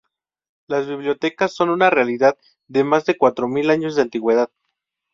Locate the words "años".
3.69-3.95